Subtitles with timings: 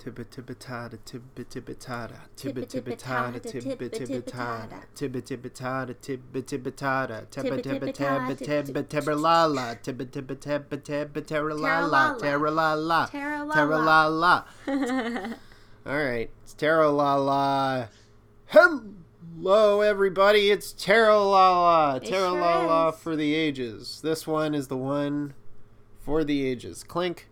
[0.00, 5.94] Tibba tibba tada, tibba tibba tada, tibba tibba tada, tibba tibba tada, tibba tibba tada,
[6.00, 11.54] tibba tibba tada, tibba tibba tabba tibba tibba la la, tibba tibba tabba tibba terra
[11.54, 14.44] la la, terra la la, terra la la.
[15.84, 17.88] All right, it's terra la la.
[18.46, 20.50] Hello, everybody.
[20.50, 22.96] It's terra la la, terra sure la la is.
[22.96, 24.00] for the ages.
[24.02, 25.34] This one is the one
[25.98, 26.84] for the ages.
[26.84, 27.28] Clink,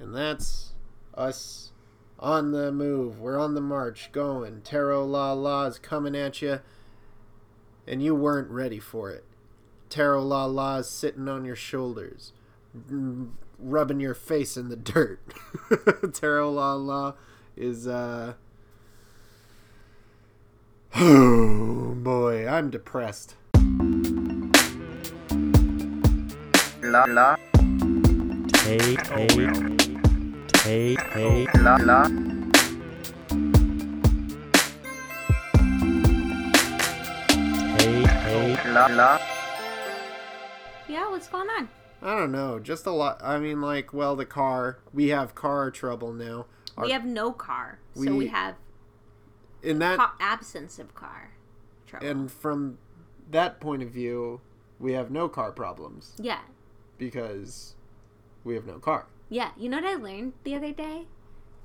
[0.00, 0.72] and that's
[1.14, 1.65] us
[2.18, 3.20] on the move.
[3.20, 4.62] We're on the march, going.
[4.62, 6.60] Tarot La La is coming at you,
[7.86, 9.24] and you weren't ready for it.
[9.88, 12.32] Tarot La La is sitting on your shoulders,
[12.90, 15.20] mm, rubbing your face in the dirt.
[16.12, 17.14] Tarot La La
[17.56, 18.34] is, uh.
[20.94, 23.34] Oh boy, I'm depressed.
[26.82, 27.36] la la
[28.64, 29.85] Hey, hey,
[30.66, 32.02] hey, hey, la la
[37.78, 38.72] hey, hey.
[38.72, 39.18] la la
[40.88, 41.68] Yeah, what's going on?
[42.02, 43.20] I don't know, just a lot.
[43.22, 44.78] I mean, like, well, the car.
[44.92, 46.46] We have car trouble now.
[46.76, 48.56] Our- we have no car, so we- we have
[49.62, 51.32] in that co- absence of car
[51.86, 52.06] trouble.
[52.06, 52.78] and from
[53.30, 54.40] that point of view,
[54.78, 56.42] we have no car problems yeah,
[56.98, 57.74] because
[58.44, 59.06] we have no car.
[59.28, 59.50] Yeah.
[59.56, 61.06] You know what I learned the other day?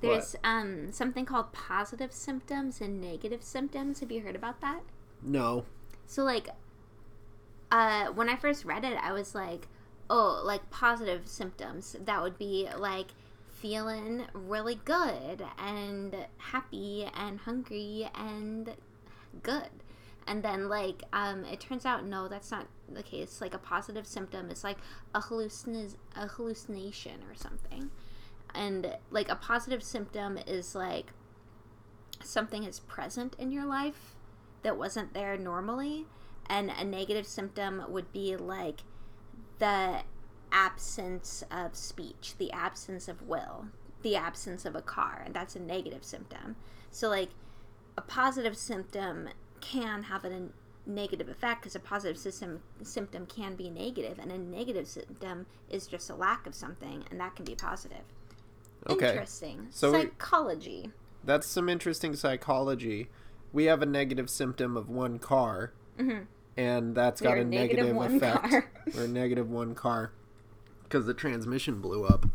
[0.01, 3.99] There's um something called positive symptoms and negative symptoms.
[3.99, 4.81] Have you heard about that?
[5.21, 5.65] No.
[6.07, 6.49] So like
[7.71, 9.67] uh when I first read it, I was like,
[10.09, 11.95] "Oh, like positive symptoms.
[12.03, 13.07] That would be like
[13.47, 18.73] feeling really good and happy and hungry and
[19.43, 19.69] good."
[20.25, 23.41] And then like um it turns out no, that's not the case.
[23.41, 24.77] Like a positive symptom is like
[25.13, 27.91] a hallucin a hallucination or something.
[28.53, 31.07] And like a positive symptom is like
[32.23, 34.15] something is present in your life
[34.63, 36.05] that wasn't there normally
[36.47, 38.81] and a negative symptom would be like
[39.59, 40.01] the
[40.51, 43.67] absence of speech the absence of will
[44.03, 46.55] the absence of a car and that's a negative symptom
[46.89, 47.29] so like
[47.97, 49.29] a positive symptom
[49.61, 50.49] can have a
[50.85, 55.85] negative effect because a positive system symptom can be negative and a negative symptom is
[55.87, 58.01] just a lack of something and that can be positive
[58.89, 59.09] Okay.
[59.09, 60.91] interesting So we- psychology
[61.23, 63.09] That's some interesting psychology.
[63.53, 66.23] We have a negative symptom of one car, mm-hmm.
[66.57, 68.67] and that's got We're a negative, negative effect.
[68.95, 70.13] We're negative one car
[70.83, 72.25] because the transmission blew up,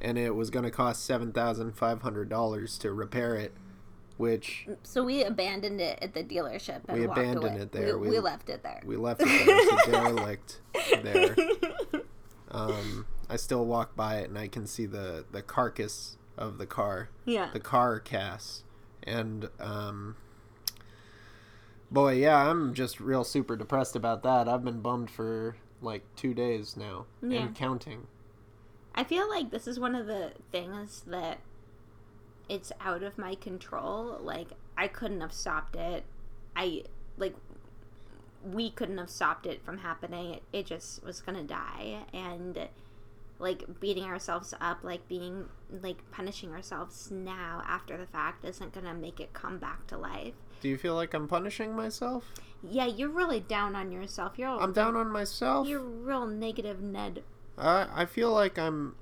[0.00, 3.52] and it was going to cost seven thousand five hundred dollars to repair it,
[4.22, 6.80] which So we abandoned it at the dealership.
[6.92, 7.98] We abandoned it there.
[7.98, 8.80] We, We- we left it there.
[8.86, 9.44] we left it there.
[9.48, 10.60] It's a derelict
[11.02, 11.36] there.
[12.54, 16.66] Um, I still walk by it, and I can see the the carcass of the
[16.66, 17.08] car.
[17.24, 17.48] yeah.
[17.52, 18.62] the car cass
[19.04, 20.16] and um
[21.90, 26.32] boy yeah i'm just real super depressed about that i've been bummed for like two
[26.34, 27.40] days now Yeah.
[27.46, 28.06] and counting
[28.94, 31.38] I feel like this is one of the things that
[32.48, 34.18] it's out of my control.
[34.20, 36.04] Like I couldn't have stopped it.
[36.56, 36.84] I
[37.16, 37.34] like
[38.44, 40.34] we couldn't have stopped it from happening.
[40.34, 42.68] It, it just was gonna die and
[43.42, 45.46] like beating ourselves up like being
[45.82, 50.34] like punishing ourselves now after the fact isn't gonna make it come back to life
[50.60, 52.24] do you feel like i'm punishing myself
[52.62, 57.24] yeah you're really down on yourself you're i'm down on myself You're real negative, Ned.
[57.58, 58.94] I, I feel like i'm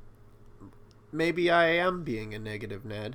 [1.13, 3.15] maybe i am being a negative ned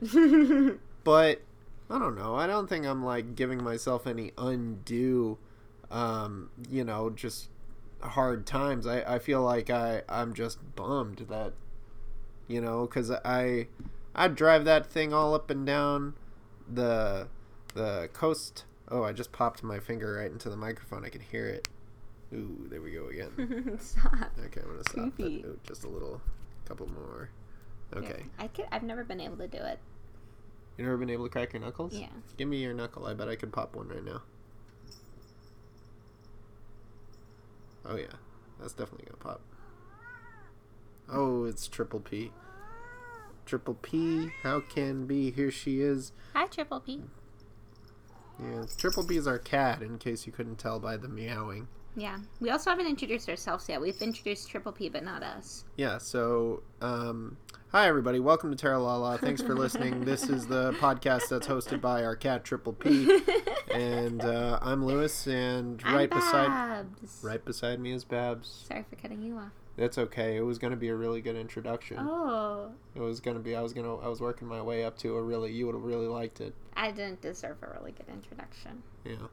[1.04, 1.42] but
[1.90, 2.36] I don't know.
[2.36, 5.38] I don't think I'm like giving myself any undue,
[5.92, 7.50] um, you know, just
[8.02, 8.88] hard times.
[8.88, 11.54] I, I feel like I I'm just bummed that,
[12.48, 13.68] you know, because I
[14.16, 16.16] I drive that thing all up and down
[16.72, 17.28] the
[17.76, 18.66] the coast.
[18.90, 21.06] Oh, I just popped my finger right into the microphone.
[21.06, 21.68] I can hear it.
[22.34, 23.78] Ooh, there we go again.
[23.80, 24.32] Stop.
[24.46, 25.14] Okay, I'm gonna stop.
[25.18, 26.22] But, ooh, just a little,
[26.66, 27.30] couple more.
[27.94, 28.24] Okay.
[28.40, 28.66] I could.
[28.72, 29.80] I've never been able to do it.
[30.78, 31.94] You never been able to crack your knuckles?
[31.94, 32.08] Yeah.
[32.38, 33.06] Give me your knuckle.
[33.06, 34.22] I bet I could pop one right now.
[37.88, 38.08] Oh yeah,
[38.60, 39.42] that's definitely gonna pop.
[41.08, 42.32] Oh, it's Triple P.
[43.46, 45.30] Triple P, how can be?
[45.30, 46.12] Here she is.
[46.34, 47.04] Hi, Triple P.
[48.42, 51.68] Yeah, Triple P is our cat, in case you couldn't tell by the meowing.
[51.96, 52.18] Yeah.
[52.40, 53.80] We also haven't introduced ourselves yet.
[53.80, 55.64] We've introduced Triple P, but not us.
[55.78, 57.38] Yeah, so um,
[57.76, 59.18] hi everybody, welcome to Tarot Lala.
[59.18, 60.06] Thanks for listening.
[60.06, 63.20] this is the podcast that's hosted by our cat Triple P,
[63.70, 67.20] and uh, I'm Lewis, and right I'm beside Babs.
[67.22, 68.64] right beside me is Babs.
[68.70, 69.52] Sorry for cutting you off.
[69.76, 70.38] That's okay.
[70.38, 71.98] It was gonna be a really good introduction.
[72.00, 73.58] Oh, It was gonna be.
[73.58, 73.98] I was gonna.
[73.98, 75.52] I was working my way up to a really.
[75.52, 76.56] You would have really liked it.
[76.78, 78.84] I didn't deserve a really good introduction.
[79.04, 79.28] Yeah.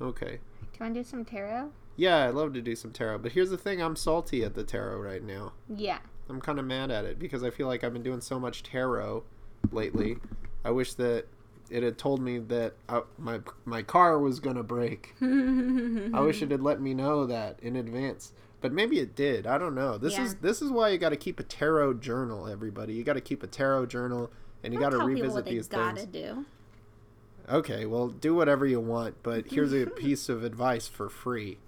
[0.00, 0.38] Okay.
[0.72, 1.70] Do you want to do some tarot?
[1.96, 4.64] Yeah, I'd love to do some tarot, but here's the thing: I'm salty at the
[4.64, 5.52] tarot right now.
[5.68, 5.98] Yeah.
[6.28, 8.62] I'm kind of mad at it because I feel like I've been doing so much
[8.62, 9.24] tarot
[9.70, 10.16] lately.
[10.64, 11.26] I wish that
[11.70, 15.14] it had told me that I, my my car was gonna break.
[15.20, 18.32] I wish it had let me know that in advance.
[18.60, 19.46] But maybe it did.
[19.46, 19.98] I don't know.
[19.98, 22.94] This is this is why you got to keep a tarot journal, everybody.
[22.94, 24.30] You got to keep a tarot journal,
[24.62, 26.12] and you got to revisit these gotta things.
[26.12, 26.46] do.
[27.46, 31.58] Okay, well, do whatever you want, but here's a piece of advice for free.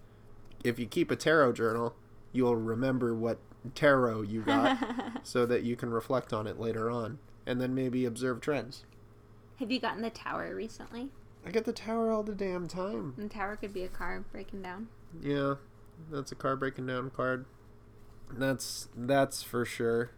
[0.64, 1.94] If you keep a tarot journal,
[2.32, 3.40] you'll remember what
[3.74, 4.78] tarot you got
[5.22, 8.84] so that you can reflect on it later on and then maybe observe trends.
[9.58, 11.10] Have you gotten the tower recently?
[11.46, 13.14] I get the tower all the damn time.
[13.16, 14.88] The tower could be a car breaking down.
[15.22, 15.54] Yeah,
[16.10, 17.46] that's a car breaking down card.
[18.30, 20.10] That's that's for sure.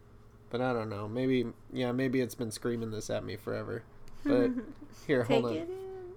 [0.51, 1.06] But I don't know.
[1.06, 3.83] Maybe yeah, maybe it's been screaming this at me forever.
[4.25, 4.51] But
[5.06, 5.67] here, hold on.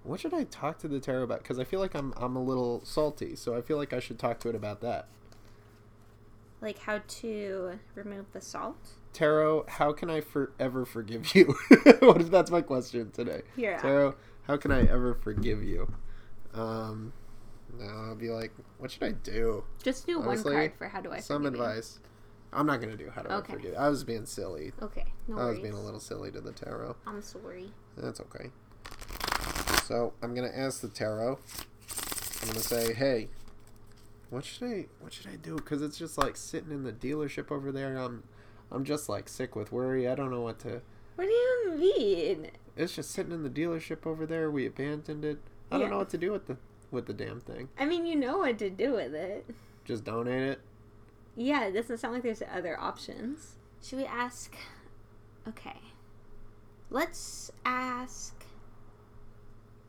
[0.04, 1.44] What should I talk to the tarot about?
[1.44, 4.18] Because I feel like I'm I'm a little salty, so I feel like I should
[4.18, 5.08] talk to it about that.
[6.62, 8.90] Like how to remove the salt.
[9.14, 11.56] Tarot, how can I forever forgive you?
[12.00, 13.42] what if that's my question today?
[13.56, 13.78] Yeah.
[13.80, 15.92] Tarot, how can I ever forgive you?
[16.54, 17.12] Um,
[17.80, 19.64] no, I'll be like, what should I do?
[19.84, 21.64] Just do Honestly, one card for how do I Some forgive you.
[21.66, 22.00] advice.
[22.54, 23.54] I'm not gonna do how to Okay.
[23.54, 23.76] forgive.
[23.78, 24.74] I was being silly.
[24.82, 25.06] Okay.
[25.28, 25.60] No I was worries.
[25.62, 26.96] being a little silly to the tarot.
[27.08, 27.72] I'm sorry.
[27.98, 28.50] That's okay.
[29.86, 31.40] So I'm gonna ask the tarot.
[32.42, 33.30] I'm gonna say, hey,
[34.32, 35.56] what should I what should I do?
[35.56, 37.98] Because it's just like sitting in the dealership over there.
[37.98, 38.24] I'm
[38.72, 40.08] I'm just like sick with worry.
[40.08, 40.82] I don't know what to.
[41.16, 42.48] What do you mean?
[42.78, 44.50] It's just sitting in the dealership over there.
[44.50, 45.40] We abandoned it.
[45.70, 46.58] I don't know what to do with the
[46.90, 47.68] with the damn thing.
[47.78, 49.46] I mean, you know what to do with it.
[49.84, 50.62] Just donate it.
[51.36, 53.56] Yeah, it doesn't sound like there's other options.
[53.84, 54.56] Should we ask?
[55.48, 55.80] Okay.
[56.90, 58.46] Let's ask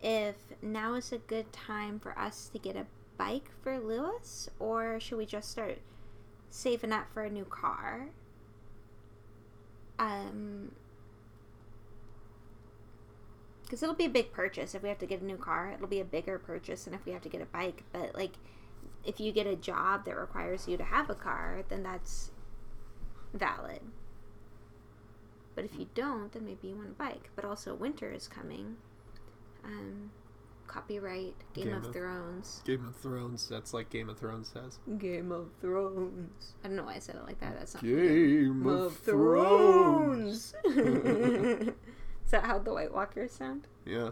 [0.03, 2.87] if now is a good time for us to get a
[3.23, 5.79] bike for Lewis, or should we just start
[6.51, 8.09] saving up for a new car?
[9.99, 10.73] Um,
[13.63, 15.73] because it'll be a big purchase if we have to get a new car.
[15.73, 17.85] It'll be a bigger purchase than if we have to get a bike.
[17.93, 18.33] But like,
[19.05, 22.33] if you get a job that requires you to have a car, then that's
[23.33, 23.81] valid.
[25.55, 27.31] But if you don't, then maybe you want a bike.
[27.37, 28.77] But also, winter is coming.
[29.65, 30.11] Um,
[30.73, 32.63] copyright Game, Game of, of- Thrones.
[32.65, 33.49] Game of Thrones.
[33.49, 34.79] That's like Game of Thrones says.
[34.99, 36.55] Game of Thrones.
[36.65, 37.59] I don't know why I said it like that.
[37.59, 40.55] That's not Game of Thrones.
[40.65, 43.67] Is that how the White Walkers sound?
[43.85, 44.11] Yeah.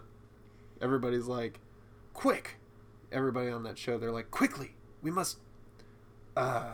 [0.81, 1.59] Everybody's like,
[2.13, 2.57] quick.
[3.11, 5.37] Everybody on that show, they're like, quickly, we must,
[6.37, 6.73] uh,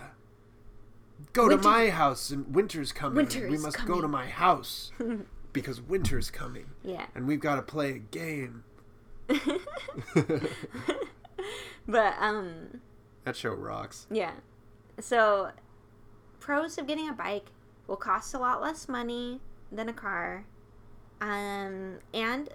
[1.34, 3.16] go Winter- to my house and winter's coming.
[3.16, 4.92] Winter we is must go to my house
[5.54, 7.06] because winter's coming Yeah.
[7.16, 8.63] and we've got to play a game.
[11.88, 12.81] but um
[13.24, 14.07] That show rocks.
[14.12, 14.33] yeah.
[15.00, 15.51] So
[16.39, 17.51] pros of getting a bike
[17.88, 19.41] will cost a lot less money
[19.71, 20.45] than a car.
[21.21, 22.50] Um and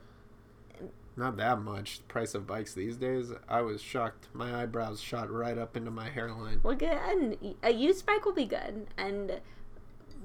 [1.16, 1.98] Not that much.
[1.98, 4.28] The price of bikes these days, I was shocked.
[4.32, 6.60] My eyebrows shot right up into my hairline.
[6.62, 9.40] well good a used bike will be good and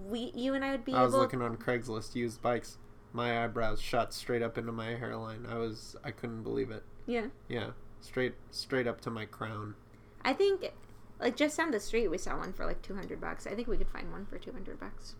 [0.07, 2.77] we you and I would be I was able looking on Craigslist used bikes.
[3.13, 5.45] My eyebrows shot straight up into my hairline.
[5.49, 6.83] I was I couldn't believe it.
[7.05, 7.27] Yeah.
[7.47, 7.71] Yeah,
[8.01, 9.75] straight straight up to my crown.
[10.23, 10.71] I think
[11.19, 13.47] like just down the street we saw one for like 200 bucks.
[13.47, 15.15] I think we could find one for 200 bucks.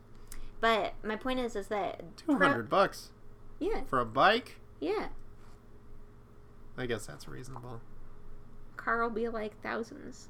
[0.60, 3.10] But my point is is that Two hundred bucks
[3.60, 3.82] Yeah.
[3.86, 4.60] for a bike.
[4.80, 5.08] Yeah.
[6.78, 7.82] I guess that's reasonable.
[8.76, 10.28] Car will be like thousands.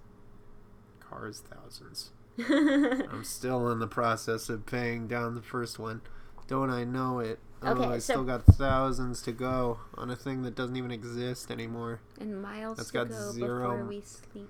[1.00, 2.12] Cars thousands.
[2.40, 6.02] I'm still in the process of paying down the first one.
[6.48, 7.40] Don't I know it?
[7.64, 10.92] Oh, Okay, I so- still got thousands to go on a thing that doesn't even
[10.92, 12.00] exist anymore.
[12.20, 14.50] and miles That's to got go zero- before we sleep.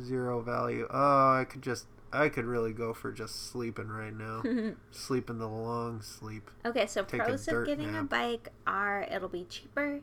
[0.00, 0.86] Zero value.
[0.90, 4.42] Oh, I could just I could really go for just sleeping right now.
[4.90, 6.50] Sleeping the long sleep.
[6.66, 10.00] Okay, so Take pros of getting a bike are it'll be cheaper.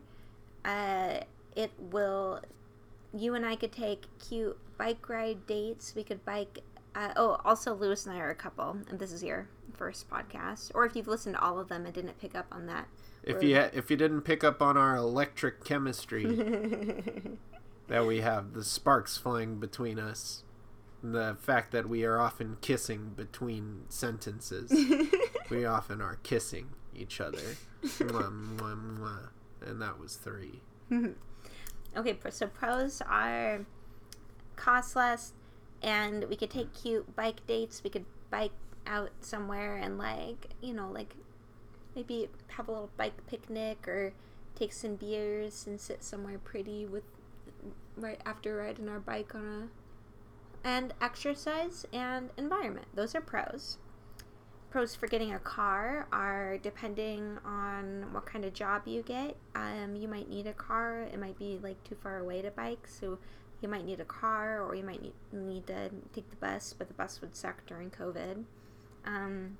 [0.63, 1.19] Uh,
[1.55, 2.41] it will.
[3.13, 5.95] You and I could take cute bike ride dates.
[5.95, 6.59] We could bike.
[6.97, 10.71] Uh, oh, also Lewis and I are a couple, and this is your first podcast.
[10.73, 12.87] Or if you've listened to all of them and didn't pick up on that,
[13.21, 16.25] If you ha- if you didn't pick up on our electric chemistry
[17.87, 20.43] that we have, the sparks flying between us,
[21.03, 24.71] the fact that we are often kissing between sentences,
[25.51, 29.29] we often are kissing each other, mwah, mwah, mwah.
[29.61, 30.61] and that was three.
[31.95, 33.65] Okay, so pros are
[34.55, 35.33] cost less.
[35.81, 37.83] And we could take cute bike dates.
[37.83, 38.51] We could bike
[38.85, 41.13] out somewhere and like you know like
[41.95, 44.13] maybe have a little bike picnic or
[44.55, 47.03] take some beers and sit somewhere pretty with
[47.97, 49.45] right after riding our bike on
[50.63, 52.87] a and exercise and environment.
[52.93, 53.77] Those are pros.
[54.69, 59.37] Pros for getting a car are depending on what kind of job you get.
[59.55, 61.01] Um, you might need a car.
[61.01, 63.17] It might be like too far away to bike, so
[63.61, 66.87] you might need a car, or you might need, need to take the bus, but
[66.87, 68.43] the bus would suck during COVID.
[69.05, 69.57] Um,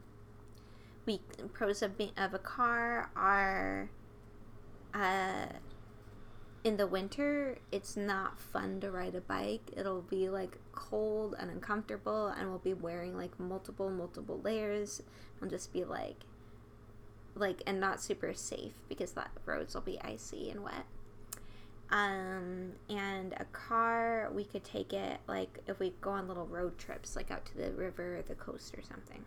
[1.06, 1.22] we
[1.54, 3.90] pros of being, of a car are
[4.94, 5.48] uh,
[6.64, 9.72] in the winter it's not fun to ride a bike.
[9.76, 15.02] It'll be like cold and uncomfortable and we'll be wearing like multiple multiple layers.
[15.38, 16.26] It'll just be like
[17.36, 20.86] like and not super safe because the roads will be icy and wet
[21.90, 26.78] um and a car we could take it like if we go on little road
[26.78, 29.24] trips like out to the river or the coast or something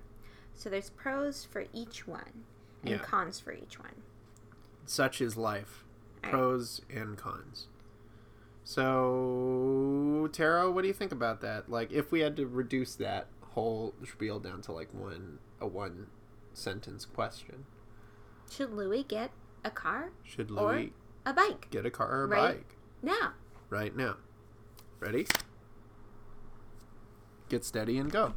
[0.54, 2.44] so there's pros for each one
[2.82, 2.98] and Yeah.
[2.98, 4.02] cons for each one
[4.86, 5.84] Such is life.
[6.24, 6.32] Alright.
[6.32, 7.68] Pros and cons.
[8.64, 11.68] So, Tara, what do you think about that?
[11.70, 16.06] Like, if we had to reduce that whole spiel down to like one a one
[16.54, 17.66] sentence question,
[18.50, 19.30] should lewis get
[19.64, 20.90] a car should Or- Lewis
[21.26, 22.56] a bike get a car or a Right.
[22.58, 23.32] bike now
[23.68, 24.16] right now?
[24.98, 25.26] Ready?
[27.48, 28.34] Get steady and go.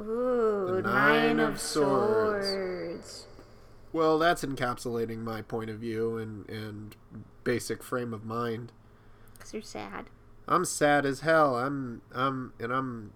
[0.00, 2.46] Ooh, The nine, Nine of of Swords.
[2.48, 3.26] swords.
[3.92, 6.96] Well, that's encapsulating my point of view and and
[7.44, 8.72] basic frame of mind.
[9.34, 10.10] Because you're sad.
[10.48, 11.56] I'm sad as hell.
[11.56, 13.12] I'm I'm and I'm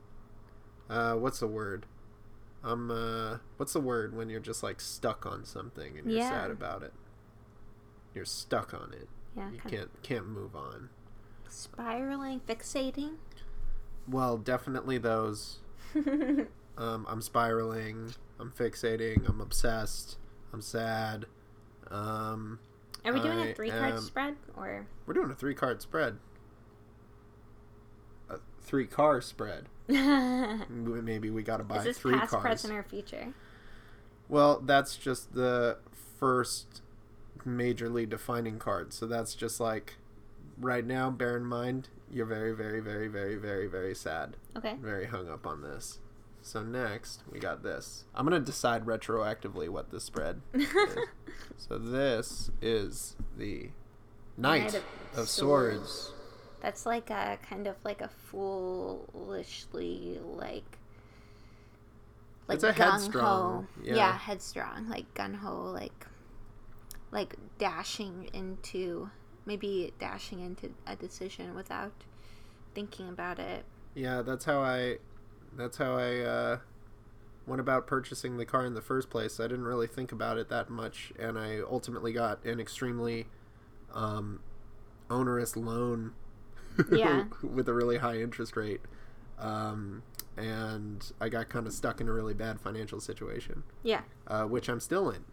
[0.89, 1.87] uh what's the word?
[2.63, 6.31] I'm uh what's the word when you're just like stuck on something and you're Yeah.
[6.31, 6.93] sad about it?
[8.19, 9.09] You're stuck on it.
[9.37, 10.89] Yeah, You can't can't move on.
[11.49, 13.13] spiraling, fixating.
[14.09, 15.61] Well, definitely those.
[16.77, 20.17] Um I'm spiraling, I'm fixating, I'm obsessed,
[20.53, 21.27] I'm sad.
[21.93, 22.59] Um
[23.05, 24.87] Are we doing I a three card am- spread or?
[25.07, 26.19] we're doing a three card spread.
[28.31, 29.67] A three car spread.
[29.89, 32.43] Maybe we got to buy this three past, cars.
[32.43, 33.33] present, or future?
[34.29, 35.79] Well, that's just the
[36.19, 36.83] first
[37.45, 38.92] majorly defining card.
[38.92, 39.95] So that's just like
[40.61, 44.37] right now, bear in mind, you're very, very, very, very, very, very sad.
[44.57, 44.76] Okay.
[44.80, 45.99] Very hung up on this.
[46.42, 48.04] So next, we got this.
[48.14, 50.68] I'm going to decide retroactively what this spread is.
[51.57, 53.71] So this is the
[54.37, 54.85] Knight, Knight of
[55.16, 55.90] of, Swords.
[55.90, 56.12] Swords.
[56.61, 60.78] That's like a kind of like a foolishly like.
[62.50, 62.90] It's a gung-ho.
[62.92, 63.95] headstrong, Yeah.
[63.97, 64.16] yeah.
[64.16, 66.07] headstrong, like gun ho, like,
[67.11, 69.11] like dashing into
[69.47, 71.93] maybe dashing into a decision without
[72.75, 73.65] thinking about it.
[73.95, 74.99] Yeah, that's how I
[75.57, 76.59] that's how I uh,
[77.47, 79.41] went about purchasing the car in the first place.
[79.41, 83.27] I didn't really think about it that much, and I ultimately got an extremely
[83.95, 84.41] um,
[85.11, 86.12] onerous loan
[86.93, 87.25] Yeah.
[87.43, 88.83] with a really high interest rate.
[89.38, 90.03] Um,
[90.37, 94.69] and I got kind of stuck in a really bad financial situation, Yeah, uh, which
[94.69, 95.25] I'm still in,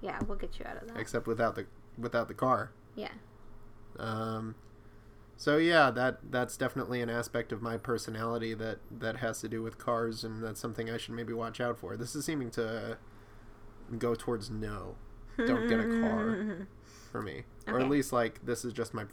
[0.00, 0.96] yeah, we'll get you out of that.
[0.98, 1.66] except without the
[1.98, 2.72] without the car.
[2.94, 3.12] Yeah.
[3.98, 4.54] Um,
[5.36, 9.62] so yeah, that that's definitely an aspect of my personality that that has to do
[9.62, 11.96] with cars, and that's something I should maybe watch out for.
[11.96, 12.98] This is seeming to
[13.98, 14.96] go towards no,
[15.38, 16.66] don't get a car
[17.10, 19.04] for me, or at least like this is just my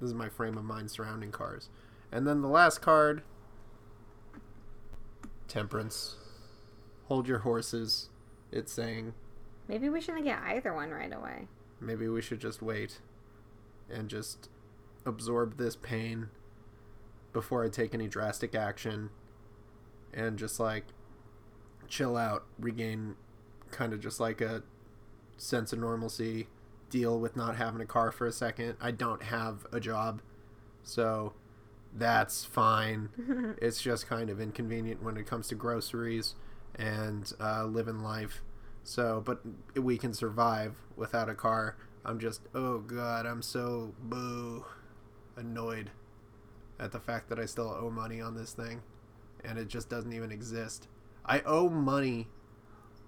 [0.00, 1.68] this is my frame of mind surrounding cars.
[2.10, 3.22] And then the last card,
[5.48, 6.16] temperance.
[7.08, 8.08] Hold your horses.
[8.50, 9.14] It's saying
[9.68, 11.46] Maybe we shouldn't get either one right away.
[11.80, 13.00] maybe we should just wait
[13.90, 14.48] and just
[15.06, 16.28] absorb this pain
[17.32, 19.10] before I take any drastic action
[20.12, 20.84] and just like
[21.86, 23.14] chill out, regain
[23.70, 24.62] kind of just like a
[25.36, 26.48] sense of normalcy,
[26.90, 28.76] deal with not having a car for a second.
[28.80, 30.20] I don't have a job,
[30.82, 31.34] so
[31.94, 33.10] that's fine.
[33.62, 36.34] it's just kind of inconvenient when it comes to groceries
[36.74, 38.42] and uh, living life.
[38.84, 39.40] So, but
[39.76, 41.76] we can survive without a car.
[42.04, 44.64] I'm just, oh god, I'm so boo
[45.36, 45.90] annoyed
[46.80, 48.82] at the fact that I still owe money on this thing
[49.44, 50.88] and it just doesn't even exist.
[51.24, 52.28] I owe money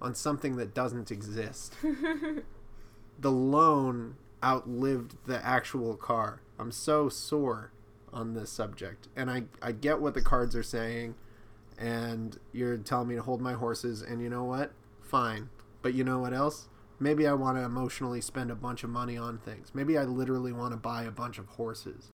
[0.00, 1.76] on something that doesn't exist.
[3.18, 6.42] the loan outlived the actual car.
[6.58, 7.72] I'm so sore
[8.12, 9.08] on this subject.
[9.16, 11.14] And I, I get what the cards are saying,
[11.78, 14.72] and you're telling me to hold my horses, and you know what?
[15.02, 15.48] Fine.
[15.82, 16.68] But you know what else?
[16.98, 19.70] Maybe I want to emotionally spend a bunch of money on things.
[19.74, 22.12] Maybe I literally want to buy a bunch of horses.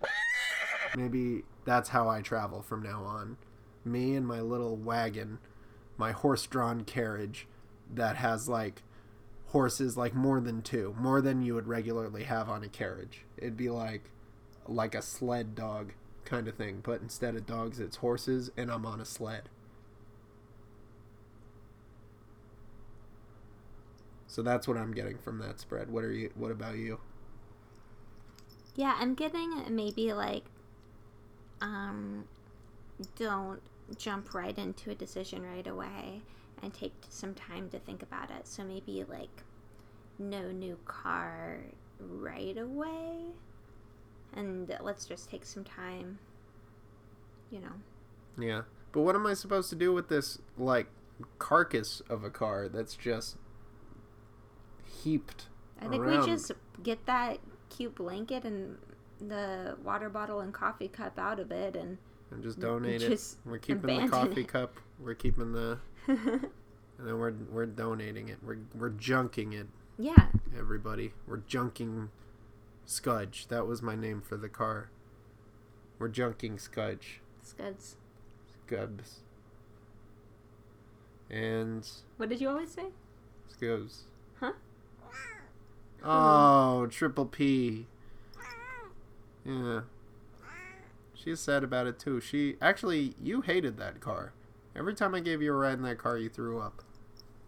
[0.97, 3.37] Maybe That's how I travel from now on.
[3.85, 5.39] Me and my little wagon,
[5.99, 7.47] my horse-drawn carriage
[7.93, 8.83] that has like
[9.47, 13.25] horses like more than two, more than you would regularly have on a carriage.
[13.37, 14.11] It'd be like
[14.69, 15.93] like a sled dog
[16.25, 19.49] kind of thing, but instead of dogs it's horses and I'm on a sled.
[24.37, 25.90] So that's what I'm getting from that spread.
[25.90, 27.00] What are you what about you?
[28.75, 30.45] Yeah, I'm getting maybe like,
[31.62, 32.26] um,
[33.19, 33.62] don't
[33.97, 36.21] jump right into a decision right away
[36.62, 38.47] and take some time to think about it.
[38.47, 39.43] So maybe like,
[40.19, 41.61] no new car
[41.99, 43.28] right away,
[44.35, 46.19] and let's just take some time.
[47.50, 47.73] You know.
[48.38, 48.62] Yeah.
[48.93, 50.88] But what am I supposed to do with this like
[51.38, 53.38] carcass of a car that's just
[54.97, 55.47] heaped
[55.81, 56.21] I think around?
[56.21, 57.38] we just get that
[57.71, 58.79] cute blanket and
[59.21, 61.99] the water bottle and coffee cup out of it and
[62.31, 63.21] and just donate it.
[63.45, 64.49] We're keeping the coffee it.
[64.49, 64.79] cup.
[64.99, 66.41] We're keeping the and
[66.99, 68.38] then we're we're donating it.
[68.43, 69.67] We're we're junking it.
[69.99, 72.09] yeah Everybody, we're junking
[72.85, 73.49] Scudge.
[73.49, 74.91] That was my name for the car.
[75.99, 77.21] We're junking Scudge.
[77.43, 77.97] scuds
[78.67, 79.21] Scubs.
[81.31, 82.87] And what did you always say
[83.49, 84.05] Scubs.
[84.41, 84.53] Huh?
[86.05, 87.87] Oh, Triple P.
[89.45, 89.81] Yeah.
[91.15, 92.21] She's sad about it too.
[92.21, 94.33] She actually, you hated that car.
[94.76, 96.83] Every time I gave you a ride in that car, you threw up.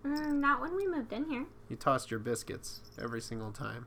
[0.04, 3.86] mm, not when we moved in here You tossed your biscuits every single time,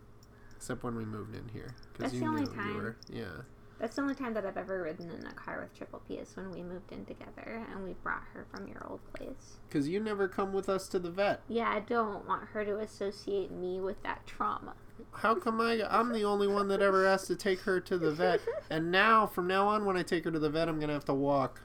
[0.56, 1.76] except when we moved in here.
[1.98, 2.68] That's you the only time.
[2.70, 3.42] You were, yeah.
[3.82, 6.36] That's the only time that i've ever ridden in a car with triple p is
[6.38, 10.00] when we moved in together and we brought her from your old place Because you
[10.00, 11.42] never come with us to the vet.
[11.50, 14.74] yeah i don't want her to associate me with that trauma
[15.14, 15.82] How come I?
[15.90, 19.26] I'm the only one that ever has to take her to the vet, and now
[19.26, 21.60] from now on, when I take her to the vet, I'm gonna have to walk.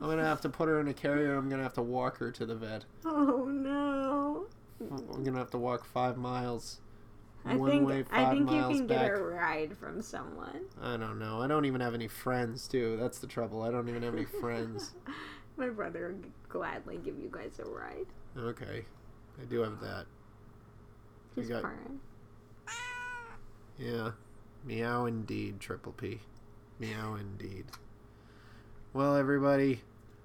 [0.00, 1.36] I'm gonna have to put her in a carrier.
[1.36, 2.84] I'm gonna have to walk her to the vet.
[3.04, 4.46] oh no
[4.80, 6.80] I'm gonna have to walk five miles.
[7.46, 9.10] I One think way, i five think you can back.
[9.12, 11.40] get a ride from someone I don't know.
[11.42, 12.96] I don't even have any friends, too.
[12.98, 13.62] That's the trouble.
[13.62, 14.92] I don't even have any friends.
[15.56, 18.06] my brother would gladly give you guys a ride
[18.38, 18.84] Okay,
[19.40, 20.06] I do have that.
[21.34, 22.00] he's got- purring
[23.78, 24.12] Yeah.
[24.64, 26.20] Meow indeed, Triple P.
[26.78, 27.66] Meow indeed.
[28.92, 29.82] Well, everybody,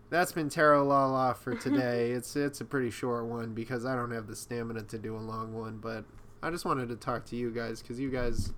[0.10, 2.12] that's been Tarot La La for today.
[2.12, 5.20] it's it's a pretty short one because I don't have the stamina to do a
[5.20, 6.06] long one, but
[6.42, 8.54] I just wanted to talk to you guys because you guys,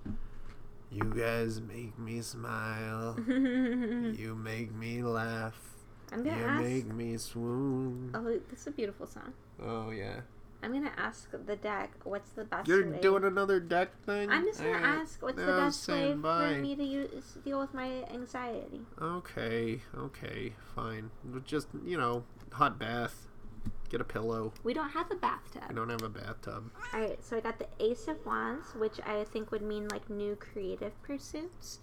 [0.90, 3.16] you guys make me smile.
[3.28, 5.58] you make me laugh.
[6.12, 8.10] i'm gonna ask make me swoon.
[8.14, 10.20] oh this is a beautiful song Oh yeah.
[10.64, 13.00] I'm gonna ask the deck what's the best You're way.
[13.00, 14.30] doing another deck thing.
[14.30, 15.00] I'm just gonna Alright.
[15.00, 18.80] ask what's I the best way saying for me to use, deal with my anxiety.
[19.00, 21.10] Okay, okay, fine.
[21.44, 23.26] Just, you know, hot bath.
[23.92, 24.54] Get a pillow.
[24.64, 25.64] We don't have a bathtub.
[25.68, 26.70] I don't have a bathtub.
[26.94, 30.34] Alright, so I got the Ace of Wands, which I think would mean like new
[30.34, 31.78] creative pursuits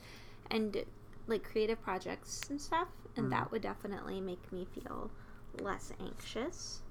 [0.49, 0.85] and
[1.27, 3.29] like creative projects and stuff, and Mhm.
[3.29, 5.11] that would definitely make me feel
[5.61, 6.81] less anxious.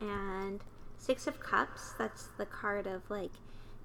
[0.00, 0.64] And
[0.96, 3.32] Six of Cups, that's the card of like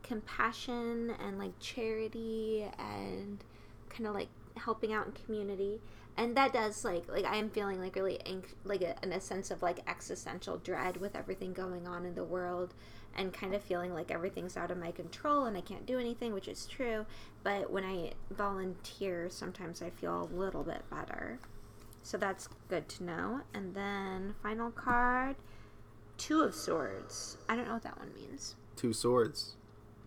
[0.01, 3.43] compassion and like charity and
[3.89, 5.81] kind of like helping out in community.
[6.15, 8.19] And that does like like I am feeling like really
[8.63, 12.23] like a, in a sense of like existential dread with everything going on in the
[12.23, 12.73] world
[13.15, 16.33] and kind of feeling like everything's out of my control and I can't do anything,
[16.33, 17.05] which is true.
[17.43, 21.39] But when I volunteer, sometimes I feel a little bit better.
[22.01, 23.41] So that's good to know.
[23.53, 25.35] And then final card,
[26.17, 27.37] Two of Swords.
[27.49, 28.55] I don't know what that one means.
[28.75, 29.55] Two swords.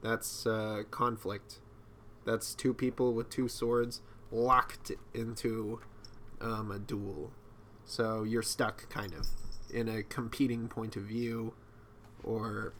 [0.02, 1.60] That's uh, conflict.
[2.24, 5.80] That's two people with two swords locked into
[6.40, 7.30] um, a duel.
[7.84, 9.26] So you're stuck, kind of,
[9.72, 11.54] in a competing point of view,
[12.24, 12.72] or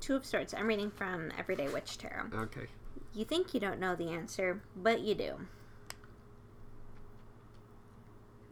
[0.00, 0.54] Two of Swords.
[0.54, 2.26] I'm reading from Everyday Witch Tarot.
[2.34, 2.66] okay.
[3.14, 5.32] You think you don't know the answer, but you do.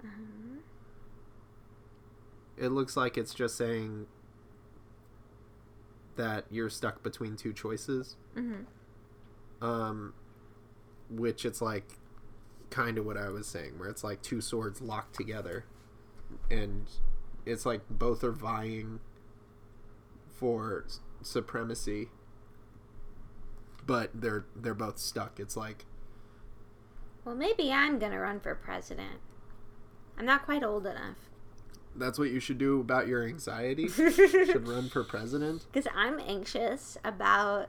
[0.02, 0.59] Um,
[2.57, 4.07] It looks like it's just saying
[6.16, 8.16] that you're stuck between two choices.
[8.35, 8.64] mhm.
[9.62, 10.12] um
[11.11, 11.98] which it's like
[12.70, 15.64] kind of what i was saying where it's like two swords locked together
[16.50, 16.90] and
[17.44, 18.98] it's like both are vying
[20.29, 22.09] for s- supremacy
[23.87, 25.85] but they're they're both stuck it's like
[27.24, 29.20] Well, maybe I'm gonna run for president.
[30.18, 31.16] I'm not quite old enough.
[31.94, 34.11] that's what you should do about your anxiety you
[34.46, 37.68] should run for president Because I'm anxious about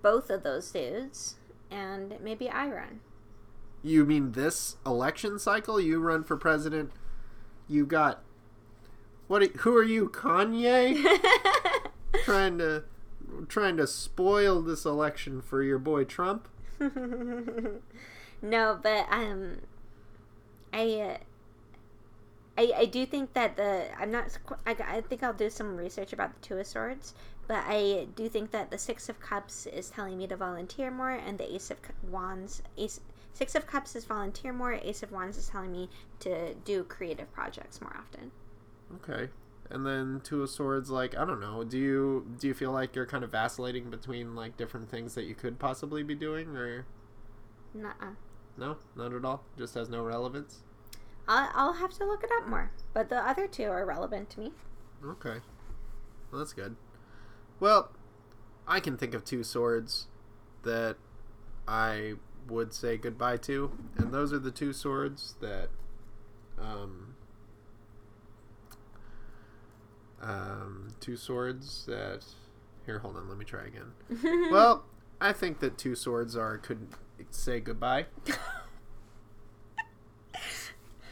[0.00, 1.34] both of those dudes,
[1.70, 3.00] and maybe I run.
[3.82, 5.80] You mean this election cycle?
[5.80, 6.92] You run for president.
[7.68, 8.22] You got
[9.26, 9.42] what?
[9.42, 11.02] Who are you, Kanye?
[12.24, 12.84] trying to
[13.48, 16.48] trying to spoil this election for your boy Trump?
[18.42, 19.60] no, but um,
[20.72, 21.16] I, uh,
[22.58, 26.12] I I do think that the I'm not I, I think I'll do some research
[26.12, 27.14] about the Two of Swords,
[27.46, 31.10] but I do think that the Six of Cups is telling me to volunteer more,
[31.10, 33.00] and the Ace of Wands Ace.
[33.32, 34.72] Six of Cups is volunteer more.
[34.74, 35.88] Ace of Wands is telling me
[36.20, 38.30] to do creative projects more often.
[38.96, 39.30] Okay.
[39.70, 41.64] And then Two of Swords, like I don't know.
[41.64, 45.24] Do you do you feel like you're kind of vacillating between like different things that
[45.24, 46.84] you could possibly be doing, or
[47.72, 48.12] Nuh-uh.
[48.58, 49.44] no, not at all?
[49.56, 50.60] Just has no relevance.
[51.26, 54.40] I'll, I'll have to look it up more, but the other two are relevant to
[54.40, 54.52] me.
[55.04, 55.38] Okay.
[56.30, 56.76] Well, that's good.
[57.60, 57.92] Well,
[58.66, 60.06] I can think of two swords
[60.64, 60.96] that
[61.66, 62.14] I
[62.48, 65.68] would say goodbye to, and those are the two swords that
[66.60, 67.14] um
[70.20, 72.24] um two swords that
[72.86, 74.48] here hold on let me try again.
[74.50, 74.84] Well
[75.20, 76.88] i think that two swords are could
[77.30, 78.06] say goodbye.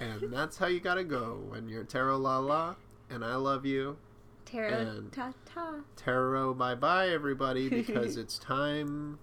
[0.00, 2.74] And that's how you gotta go when you're tarot la la
[3.10, 3.98] and i love you.
[4.46, 5.74] Tarot ta ta.
[5.94, 9.18] tarot bye bye everybody because it's time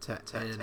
[0.00, 0.60] to end